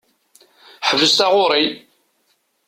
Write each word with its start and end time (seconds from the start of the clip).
Ḥbes 0.87 1.13
taɣuṛi! 1.17 1.65